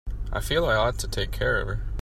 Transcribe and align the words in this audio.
I 0.33 0.39
feel 0.39 0.65
I 0.65 0.73
ought 0.77 0.97
to 0.97 1.07
take 1.07 1.29
care 1.31 1.61
of 1.61 1.67
her. 1.67 1.83